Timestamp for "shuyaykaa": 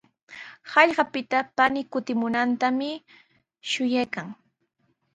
3.71-4.29